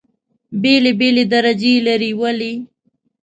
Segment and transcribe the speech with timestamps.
[0.61, 2.11] بېلې بېلې درجې لري.
[2.19, 2.53] ولې؟